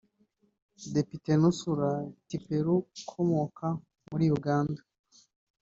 [0.95, 1.89] Depite Nusura
[2.27, 3.67] Tiperu ukomoka
[4.09, 4.81] muri Uganda